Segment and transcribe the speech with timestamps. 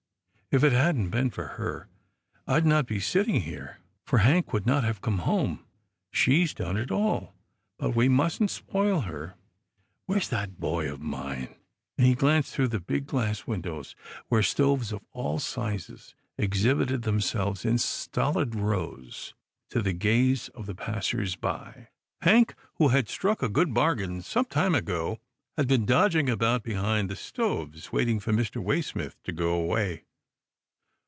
[0.53, 1.87] If it hadn't been for her,
[2.45, 5.65] I'd not be sitting here, for Hank would not have come home.
[6.11, 7.33] She's done it all,
[7.77, 9.35] but we mustn't spoil her—
[10.07, 11.55] where's that boy of mine?"
[11.97, 13.95] and he glanced through the big glass windows,
[14.27, 19.33] where stoves of all sizes exhibited them selves in stolid rows
[19.69, 21.87] to the gaze of passers by.
[22.25, 25.17] 142 'TILDA JANE'S ORPHANS Hank, who had struck a good bargain some time ago,
[25.55, 28.61] had been dodging about behind the stoves, waiting for Mr.
[28.61, 30.03] Waysmith to go away.